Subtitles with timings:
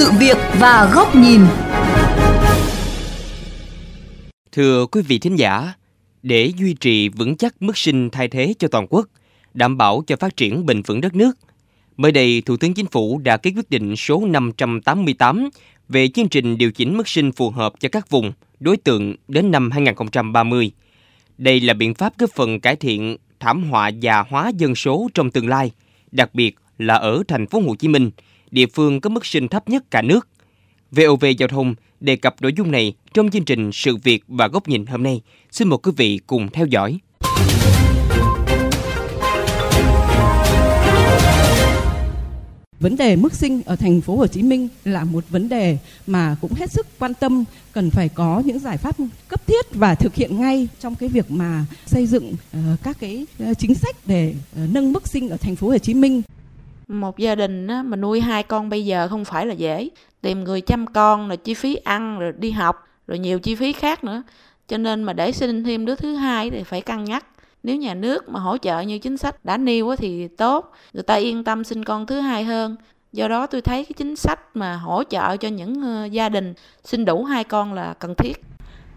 [0.00, 1.40] sự việc và góc nhìn.
[4.52, 5.72] Thưa quý vị thính giả,
[6.22, 9.06] để duy trì vững chắc mức sinh thay thế cho toàn quốc,
[9.54, 11.32] đảm bảo cho phát triển bền vững đất nước,
[11.96, 15.48] mới đây Thủ tướng Chính phủ đã ký quyết định số 588
[15.88, 19.50] về chương trình điều chỉnh mức sinh phù hợp cho các vùng, đối tượng đến
[19.50, 20.70] năm 2030.
[21.38, 25.30] Đây là biện pháp góp phần cải thiện thảm họa già hóa dân số trong
[25.30, 25.70] tương lai,
[26.10, 28.10] đặc biệt là ở thành phố Hồ Chí Minh,
[28.50, 30.28] địa phương có mức sinh thấp nhất cả nước.
[30.90, 34.68] VOV Giao thông đề cập nội dung này trong chương trình Sự việc và góc
[34.68, 35.20] nhìn hôm nay.
[35.50, 36.98] Xin mời quý vị cùng theo dõi.
[42.80, 46.36] Vấn đề mức sinh ở thành phố Hồ Chí Minh là một vấn đề mà
[46.40, 48.96] cũng hết sức quan tâm, cần phải có những giải pháp
[49.28, 53.26] cấp thiết và thực hiện ngay trong cái việc mà xây dựng ờ, các cái
[53.38, 56.22] ờ, chính sách để ờ, nâng mức sinh ở thành phố Hồ Chí Minh.
[56.90, 59.88] Một gia đình á, mà nuôi hai con bây giờ không phải là dễ,
[60.20, 63.72] tìm người chăm con rồi chi phí ăn rồi đi học rồi nhiều chi phí
[63.72, 64.22] khác nữa.
[64.68, 67.26] Cho nên mà để sinh thêm đứa thứ hai thì phải cân nhắc.
[67.62, 70.72] Nếu nhà nước mà hỗ trợ như chính sách đã nêu thì tốt.
[70.92, 72.76] Người ta yên tâm sinh con thứ hai hơn.
[73.12, 76.54] Do đó tôi thấy cái chính sách mà hỗ trợ cho những ờ, gia đình
[76.84, 78.44] sinh đủ hai con là cần thiết.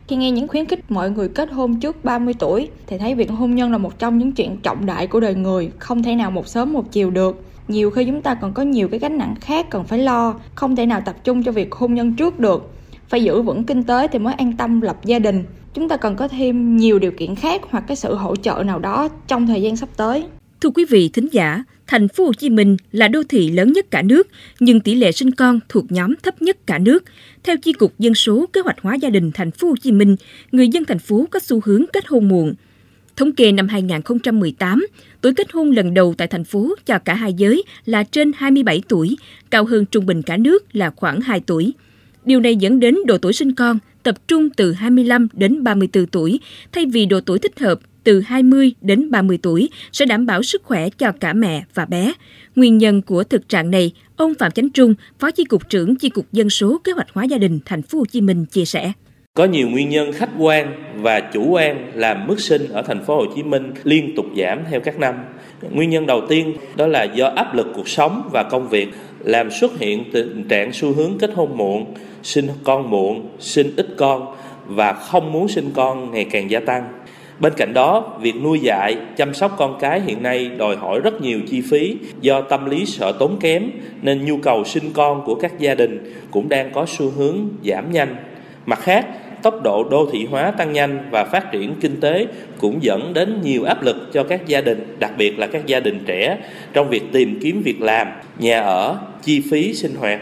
[0.08, 3.32] Khi nghe những khuyến khích mọi người kết hôn trước 30 tuổi thì thấy việc
[3.32, 6.32] hôn nhân là một trong những chuyện trọng đại của đời người, không thể nào
[6.32, 7.53] một sớm một chiều được.
[7.68, 10.76] Nhiều khi chúng ta còn có nhiều cái gánh nặng khác cần phải lo, không
[10.76, 12.72] thể nào tập trung cho việc hôn nhân trước được.
[13.10, 16.16] Phải giữ vững kinh tế thì mới an tâm lập gia đình chúng ta cần
[16.16, 19.62] có thêm nhiều điều kiện khác hoặc cái sự hỗ trợ nào đó trong thời
[19.62, 20.24] gian sắp tới.
[20.62, 23.92] Thưa quý vị thính giả, thành phố Hồ Chí Minh là đô thị lớn nhất
[23.92, 24.28] cả nước,
[24.60, 27.04] nhưng tỷ lệ sinh con thuộc nhóm thấp nhất cả nước.
[27.44, 30.16] Theo chi cục dân số kế hoạch hóa gia đình thành phố Hồ Chí Minh,
[30.52, 32.54] người dân thành phố có xu hướng kết hôn muộn.
[33.16, 34.88] Thống kê năm 2018,
[35.22, 38.82] tuổi kết hôn lần đầu tại thành phố cho cả hai giới là trên 27
[38.88, 39.18] tuổi,
[39.50, 41.74] cao hơn trung bình cả nước là khoảng 2 tuổi.
[42.26, 46.40] Điều này dẫn đến độ tuổi sinh con tập trung từ 25 đến 34 tuổi,
[46.72, 50.64] thay vì độ tuổi thích hợp từ 20 đến 30 tuổi sẽ đảm bảo sức
[50.64, 52.14] khỏe cho cả mẹ và bé.
[52.56, 56.10] Nguyên nhân của thực trạng này, ông Phạm Chánh Trung, Phó Chi cục trưởng Chi
[56.10, 58.94] cục Dân số Kế hoạch hóa gia đình thành phố Hồ Chí Minh chia sẻ.
[59.38, 63.16] Có nhiều nguyên nhân khách quan và chủ quan làm mức sinh ở thành phố
[63.16, 65.16] Hồ Chí Minh liên tục giảm theo các năm.
[65.72, 68.88] Nguyên nhân đầu tiên đó là do áp lực cuộc sống và công việc
[69.20, 71.86] làm xuất hiện tình trạng xu hướng kết hôn muộn,
[72.24, 74.36] sinh con muộn, sinh ít con
[74.66, 76.86] và không muốn sinh con ngày càng gia tăng.
[77.40, 81.22] Bên cạnh đó, việc nuôi dạy, chăm sóc con cái hiện nay đòi hỏi rất
[81.22, 83.72] nhiều chi phí do tâm lý sợ tốn kém
[84.02, 87.92] nên nhu cầu sinh con của các gia đình cũng đang có xu hướng giảm
[87.92, 88.16] nhanh.
[88.66, 89.06] Mặt khác,
[89.44, 92.28] tốc độ đô thị hóa tăng nhanh và phát triển kinh tế
[92.60, 95.80] cũng dẫn đến nhiều áp lực cho các gia đình, đặc biệt là các gia
[95.80, 96.38] đình trẻ
[96.74, 98.08] trong việc tìm kiếm việc làm,
[98.40, 100.20] nhà ở, chi phí sinh hoạt.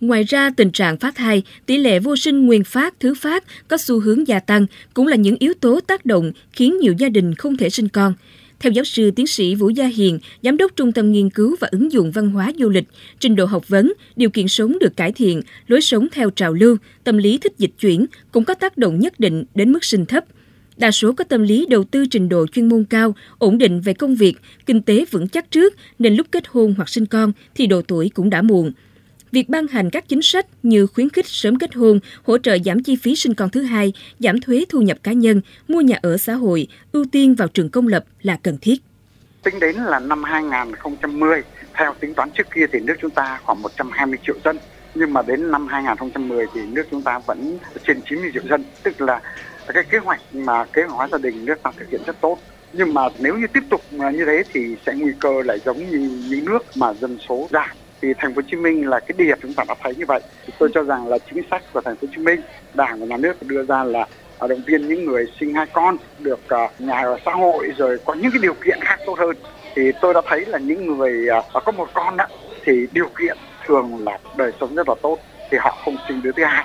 [0.00, 3.76] Ngoài ra, tình trạng phá thai, tỷ lệ vô sinh nguyên phát, thứ phát có
[3.76, 7.34] xu hướng gia tăng cũng là những yếu tố tác động khiến nhiều gia đình
[7.34, 8.14] không thể sinh con.
[8.60, 11.68] Theo giáo sư tiến sĩ Vũ Gia Hiền, Giám đốc Trung tâm Nghiên cứu và
[11.70, 12.84] Ứng dụng Văn hóa Du lịch,
[13.18, 16.76] trình độ học vấn, điều kiện sống được cải thiện, lối sống theo trào lưu,
[17.04, 20.24] tâm lý thích dịch chuyển cũng có tác động nhất định đến mức sinh thấp.
[20.76, 23.94] Đa số có tâm lý đầu tư trình độ chuyên môn cao, ổn định về
[23.94, 27.66] công việc, kinh tế vững chắc trước, nên lúc kết hôn hoặc sinh con thì
[27.66, 28.72] độ tuổi cũng đã muộn.
[29.32, 32.82] Việc ban hành các chính sách như khuyến khích sớm kết hôn, hỗ trợ giảm
[32.82, 36.16] chi phí sinh con thứ hai, giảm thuế thu nhập cá nhân, mua nhà ở
[36.16, 38.76] xã hội, ưu tiên vào trường công lập là cần thiết.
[39.42, 41.42] Tính đến là năm 2010,
[41.74, 44.58] theo tính toán trước kia thì nước chúng ta khoảng 120 triệu dân.
[44.94, 48.64] Nhưng mà đến năm 2010 thì nước chúng ta vẫn trên 90 triệu dân.
[48.82, 49.20] Tức là
[49.74, 52.38] cái kế hoạch mà kế hoạch hóa gia đình nước ta thực hiện rất tốt
[52.72, 56.24] nhưng mà nếu như tiếp tục như thế thì sẽ nguy cơ lại giống như
[56.28, 57.70] những nước mà dân số giảm
[58.02, 60.20] thì thành phố Hồ Chí Minh là cái điểm chúng ta đã thấy như vậy.
[60.46, 62.40] Thì tôi cho rằng là chính sách của thành phố Hồ Chí Minh,
[62.74, 64.06] đảng và nhà nước đưa ra là
[64.38, 67.98] à, động viên những người sinh hai con được à, nhà ở xã hội rồi
[68.04, 69.36] có những cái điều kiện khác tốt hơn.
[69.76, 72.26] Thì tôi đã thấy là những người à, có một con đó
[72.64, 75.18] thì điều kiện thường là đời sống rất là tốt,
[75.50, 76.64] thì họ không sinh đứa thứ hai.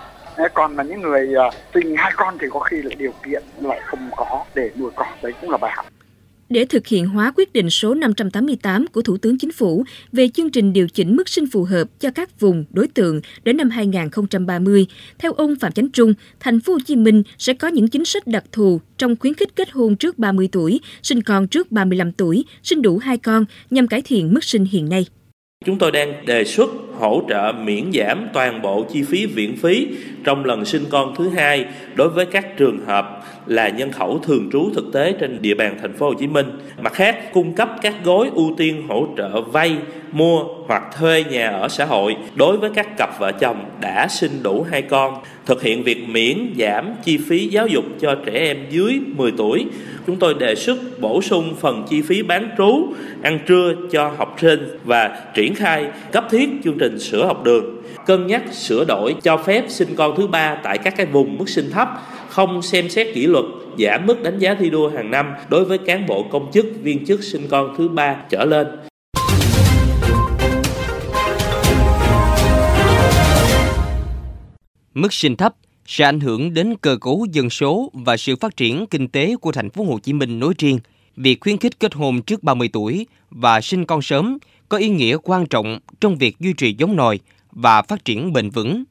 [0.53, 1.33] Còn là những người
[1.73, 5.07] sinh hai con thì có khi là điều kiện lại không có để nuôi con.
[5.21, 5.85] Đấy cũng là bài học
[6.49, 10.51] để thực hiện hóa quyết định số 588 của Thủ tướng Chính phủ về chương
[10.51, 14.85] trình điều chỉnh mức sinh phù hợp cho các vùng đối tượng đến năm 2030,
[15.19, 18.27] theo ông Phạm Chánh Trung, thành phố Hồ Chí Minh sẽ có những chính sách
[18.27, 22.45] đặc thù trong khuyến khích kết hôn trước 30 tuổi, sinh con trước 35 tuổi,
[22.63, 25.05] sinh đủ hai con nhằm cải thiện mức sinh hiện nay.
[25.65, 26.69] Chúng tôi đang đề xuất
[26.99, 29.87] hỗ trợ miễn giảm toàn bộ chi phí viện phí
[30.23, 31.65] trong lần sinh con thứ hai
[31.95, 35.77] đối với các trường hợp là nhân khẩu thường trú thực tế trên địa bàn
[35.81, 36.45] thành phố Hồ Chí Minh.
[36.81, 39.77] Mặt khác, cung cấp các gói ưu tiên hỗ trợ vay,
[40.11, 44.43] mua hoặc thuê nhà ở xã hội đối với các cặp vợ chồng đã sinh
[44.43, 48.57] đủ hai con, thực hiện việc miễn giảm chi phí giáo dục cho trẻ em
[48.69, 49.65] dưới 10 tuổi.
[50.07, 54.35] Chúng tôi đề xuất bổ sung phần chi phí bán trú, ăn trưa cho học
[54.41, 57.75] sinh và triển khai cấp thiết chương trình sữa học đường
[58.05, 61.49] cân nhắc sửa đổi cho phép sinh con thứ ba tại các cái vùng mức
[61.49, 61.89] sinh thấp
[62.29, 63.45] không xem xét kỷ luật
[63.79, 67.05] giảm mức đánh giá thi đua hàng năm đối với cán bộ công chức viên
[67.05, 68.67] chức sinh con thứ ba trở lên
[74.95, 75.55] Mức sinh thấp
[75.85, 79.51] sẽ ảnh hưởng đến cơ cấu dân số và sự phát triển kinh tế của
[79.51, 80.79] thành phố Hồ Chí Minh nói riêng.
[81.15, 84.37] Việc khuyến khích kết hôn trước 30 tuổi và sinh con sớm
[84.69, 87.19] có ý nghĩa quan trọng trong việc duy trì giống nòi
[87.51, 88.83] và phát triển bền vững.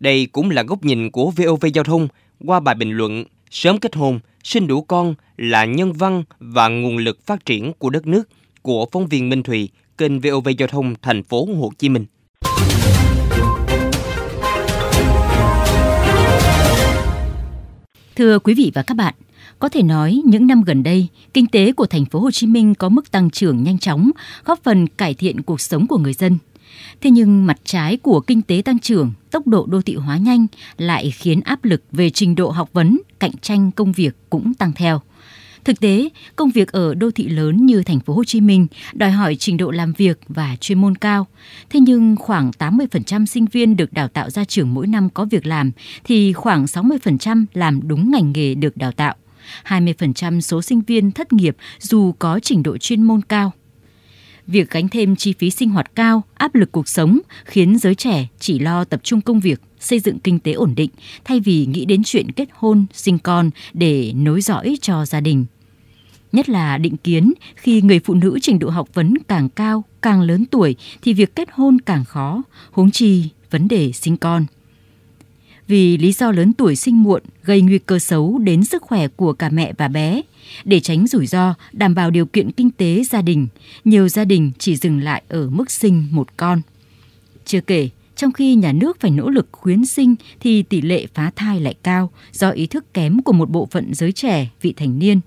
[0.00, 2.08] Đây cũng là góc nhìn của VOV Giao thông
[2.46, 6.96] qua bài bình luận Sớm kết hôn, sinh đủ con là nhân văn và nguồn
[6.96, 8.28] lực phát triển của đất nước
[8.62, 9.68] của phóng viên Minh Thùy,
[9.98, 12.06] kênh VOV Giao thông thành phố Hồ Chí Minh.
[18.20, 19.14] Thưa quý vị và các bạn,
[19.58, 22.74] có thể nói những năm gần đây, kinh tế của thành phố Hồ Chí Minh
[22.74, 24.10] có mức tăng trưởng nhanh chóng,
[24.44, 26.38] góp phần cải thiện cuộc sống của người dân.
[27.00, 30.46] Thế nhưng mặt trái của kinh tế tăng trưởng, tốc độ đô thị hóa nhanh
[30.78, 34.72] lại khiến áp lực về trình độ học vấn, cạnh tranh công việc cũng tăng
[34.72, 35.00] theo.
[35.64, 39.10] Thực tế, công việc ở đô thị lớn như thành phố Hồ Chí Minh đòi
[39.10, 41.26] hỏi trình độ làm việc và chuyên môn cao.
[41.70, 45.46] Thế nhưng khoảng 80% sinh viên được đào tạo ra trường mỗi năm có việc
[45.46, 45.70] làm
[46.04, 49.14] thì khoảng 60% làm đúng ngành nghề được đào tạo.
[49.64, 53.52] 20% số sinh viên thất nghiệp dù có trình độ chuyên môn cao.
[54.46, 58.26] Việc gánh thêm chi phí sinh hoạt cao, áp lực cuộc sống khiến giới trẻ
[58.38, 60.90] chỉ lo tập trung công việc, xây dựng kinh tế ổn định
[61.24, 65.44] thay vì nghĩ đến chuyện kết hôn, sinh con để nối dõi cho gia đình.
[66.32, 70.20] Nhất là định kiến khi người phụ nữ trình độ học vấn càng cao, càng
[70.20, 74.46] lớn tuổi thì việc kết hôn càng khó, huống chi vấn đề sinh con
[75.70, 79.32] vì lý do lớn tuổi sinh muộn gây nguy cơ xấu đến sức khỏe của
[79.32, 80.22] cả mẹ và bé.
[80.64, 83.48] Để tránh rủi ro, đảm bảo điều kiện kinh tế gia đình,
[83.84, 86.62] nhiều gia đình chỉ dừng lại ở mức sinh một con.
[87.44, 87.88] Chưa kể,
[88.20, 91.74] trong khi nhà nước phải nỗ lực khuyến sinh thì tỷ lệ phá thai lại
[91.82, 95.20] cao do ý thức kém của một bộ phận giới trẻ vị thành niên.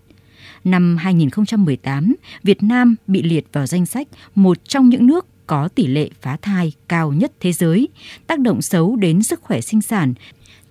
[0.64, 5.88] Năm 2018, Việt Nam bị liệt vào danh sách một trong những nước có tỷ
[5.88, 7.88] lệ phá thai cao nhất thế giới,
[8.28, 10.14] tác động xấu đến sức khỏe sinh sản,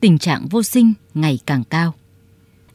[0.01, 1.95] tình trạng vô sinh ngày càng cao.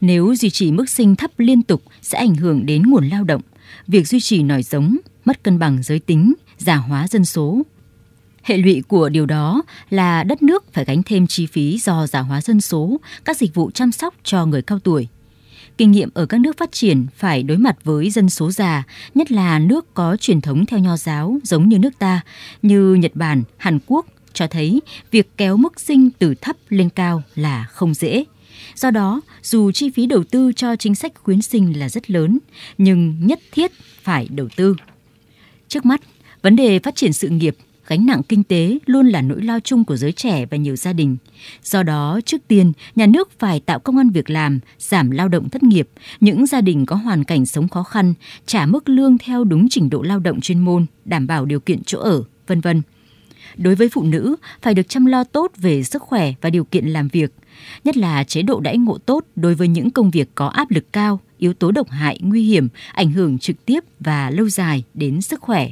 [0.01, 3.41] Nếu duy trì mức sinh thấp liên tục sẽ ảnh hưởng đến nguồn lao động,
[3.87, 7.63] việc duy trì nòi giống, mất cân bằng giới tính, già hóa dân số.
[8.47, 12.19] Hệ lụy của điều đó là đất nước phải gánh thêm chi phí do già
[12.19, 15.07] hóa dân số, các dịch vụ chăm sóc cho người cao tuổi,
[15.77, 18.83] kinh nghiệm ở các nước phát triển phải đối mặt với dân số già,
[19.15, 22.21] nhất là nước có truyền thống theo nho giáo giống như nước ta,
[22.61, 27.23] như Nhật Bản, Hàn Quốc, cho thấy việc kéo mức sinh từ thấp lên cao
[27.35, 28.23] là không dễ.
[28.75, 32.39] Do đó, dù chi phí đầu tư cho chính sách khuyến sinh là rất lớn,
[32.77, 33.71] nhưng nhất thiết
[34.03, 34.75] phải đầu tư.
[35.67, 36.01] Trước mắt,
[36.41, 37.55] vấn đề phát triển sự nghiệp
[37.87, 40.93] gánh nặng kinh tế luôn là nỗi lo chung của giới trẻ và nhiều gia
[40.93, 41.17] đình.
[41.63, 45.49] Do đó, trước tiên, nhà nước phải tạo công an việc làm, giảm lao động
[45.49, 45.89] thất nghiệp,
[46.19, 48.13] những gia đình có hoàn cảnh sống khó khăn,
[48.45, 51.83] trả mức lương theo đúng trình độ lao động chuyên môn, đảm bảo điều kiện
[51.83, 52.81] chỗ ở, vân vân.
[53.57, 56.85] Đối với phụ nữ, phải được chăm lo tốt về sức khỏe và điều kiện
[56.85, 57.33] làm việc,
[57.83, 60.93] nhất là chế độ đãi ngộ tốt đối với những công việc có áp lực
[60.93, 65.21] cao, yếu tố độc hại, nguy hiểm, ảnh hưởng trực tiếp và lâu dài đến
[65.21, 65.69] sức khỏe.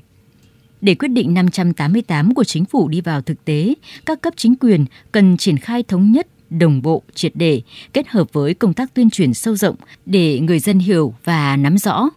[0.86, 3.74] Để quyết định 588 của chính phủ đi vào thực tế,
[4.06, 7.62] các cấp chính quyền cần triển khai thống nhất đồng bộ, triệt để,
[7.94, 9.76] kết hợp với công tác tuyên truyền sâu rộng
[10.06, 12.10] để người dân hiểu và nắm rõ.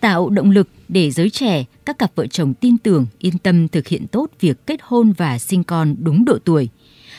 [0.00, 3.88] Tạo động lực để giới trẻ, các cặp vợ chồng tin tưởng, yên tâm thực
[3.88, 6.68] hiện tốt việc kết hôn và sinh con đúng độ tuổi.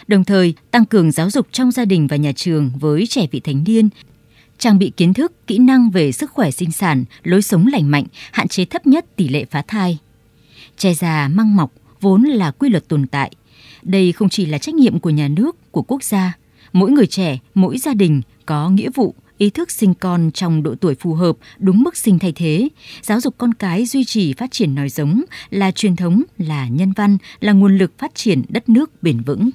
[0.07, 3.39] Đồng thời, tăng cường giáo dục trong gia đình và nhà trường với trẻ vị
[3.39, 3.89] thành niên,
[4.57, 8.05] trang bị kiến thức, kỹ năng về sức khỏe sinh sản, lối sống lành mạnh,
[8.31, 9.97] hạn chế thấp nhất tỷ lệ phá thai,
[10.77, 13.31] Che già măng mọc vốn là quy luật tồn tại.
[13.83, 16.33] Đây không chỉ là trách nhiệm của nhà nước, của quốc gia.
[16.73, 20.75] Mỗi người trẻ, mỗi gia đình có nghĩa vụ ý thức sinh con trong độ
[20.81, 22.69] tuổi phù hợp, đúng mức sinh thay thế,
[23.01, 26.93] giáo dục con cái duy trì phát triển nòi giống là truyền thống, là nhân
[26.95, 29.49] văn, là nguồn lực phát triển đất nước bền vững.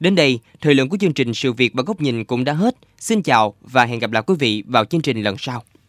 [0.00, 2.74] Đến đây, thời lượng của chương trình Sự Việc và Góc Nhìn cũng đã hết.
[3.00, 5.62] Xin chào và hẹn gặp lại quý vị vào chương trình lần sau.